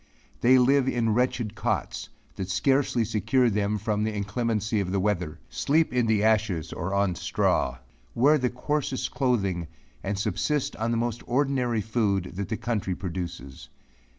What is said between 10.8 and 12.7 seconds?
the most ordinary food that the